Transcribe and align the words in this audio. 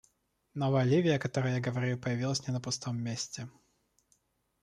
Новая 0.55 0.83
Ливия, 0.83 1.17
о 1.17 1.19
которой 1.19 1.53
я 1.53 1.59
говорю, 1.59 1.95
появилась 1.95 2.47
не 2.47 2.51
на 2.53 2.59
пустом 2.59 2.99
месте. 2.99 3.47